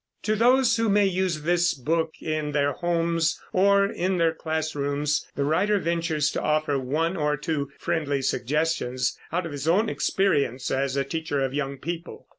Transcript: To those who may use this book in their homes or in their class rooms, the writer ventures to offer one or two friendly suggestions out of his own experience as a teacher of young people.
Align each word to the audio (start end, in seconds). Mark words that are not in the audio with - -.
To 0.23 0.35
those 0.35 0.77
who 0.77 0.89
may 0.89 1.05
use 1.05 1.43
this 1.43 1.75
book 1.75 2.15
in 2.23 2.53
their 2.53 2.71
homes 2.71 3.39
or 3.53 3.85
in 3.85 4.17
their 4.17 4.33
class 4.33 4.73
rooms, 4.73 5.27
the 5.35 5.43
writer 5.43 5.77
ventures 5.77 6.31
to 6.31 6.41
offer 6.41 6.79
one 6.79 7.15
or 7.15 7.37
two 7.37 7.69
friendly 7.77 8.23
suggestions 8.23 9.15
out 9.31 9.45
of 9.45 9.51
his 9.51 9.67
own 9.67 9.89
experience 9.89 10.71
as 10.71 10.97
a 10.97 11.03
teacher 11.03 11.45
of 11.45 11.53
young 11.53 11.77
people. 11.77 12.27